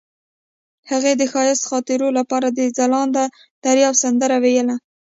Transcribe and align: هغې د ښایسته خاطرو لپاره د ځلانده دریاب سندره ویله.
هغې 0.89 1.13
د 1.17 1.21
ښایسته 1.31 1.65
خاطرو 1.69 2.07
لپاره 2.17 2.47
د 2.49 2.59
ځلانده 2.77 3.23
دریاب 3.63 3.95
سندره 4.03 4.37
ویله. 4.43 4.75